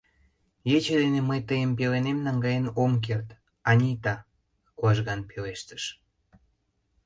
—Ече 0.75 0.93
дене 1.01 1.21
мый 1.29 1.41
тыйым 1.49 1.71
пеленем 1.77 2.17
наҥгаен 2.25 2.65
ом 2.83 2.93
керт, 3.05 3.27
Анита,— 3.69 4.15
лыжган 4.83 5.21
пелештыш. 5.29 5.83